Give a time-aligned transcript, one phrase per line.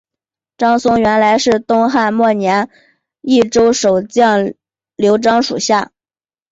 [0.57, 2.71] 张松原来是东汉末年
[3.21, 4.51] 益州守将
[4.95, 5.91] 刘璋属下。